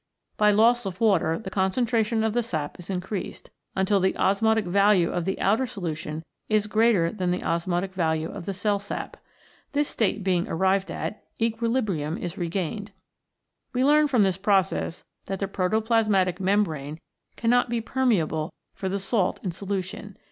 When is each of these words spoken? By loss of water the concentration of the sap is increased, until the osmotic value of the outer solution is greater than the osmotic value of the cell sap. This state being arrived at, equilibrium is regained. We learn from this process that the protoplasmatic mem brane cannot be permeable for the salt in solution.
By 0.35 0.49
loss 0.49 0.87
of 0.87 0.99
water 0.99 1.37
the 1.37 1.51
concentration 1.51 2.23
of 2.23 2.33
the 2.33 2.41
sap 2.41 2.79
is 2.79 2.89
increased, 2.89 3.51
until 3.75 3.99
the 3.99 4.17
osmotic 4.17 4.65
value 4.65 5.11
of 5.11 5.25
the 5.25 5.39
outer 5.39 5.67
solution 5.67 6.23
is 6.49 6.65
greater 6.65 7.11
than 7.11 7.29
the 7.29 7.43
osmotic 7.43 7.93
value 7.93 8.31
of 8.31 8.45
the 8.47 8.53
cell 8.55 8.79
sap. 8.79 9.15
This 9.73 9.87
state 9.87 10.23
being 10.23 10.47
arrived 10.47 10.89
at, 10.89 11.23
equilibrium 11.39 12.17
is 12.17 12.35
regained. 12.35 12.93
We 13.73 13.85
learn 13.85 14.07
from 14.07 14.23
this 14.23 14.37
process 14.37 15.05
that 15.27 15.37
the 15.37 15.47
protoplasmatic 15.47 16.39
mem 16.39 16.63
brane 16.65 16.97
cannot 17.35 17.69
be 17.69 17.79
permeable 17.79 18.51
for 18.73 18.89
the 18.89 18.97
salt 18.99 19.39
in 19.43 19.51
solution. 19.51 20.17